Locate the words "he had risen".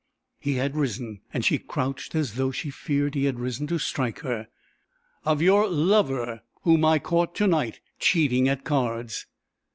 0.39-1.21, 3.13-3.67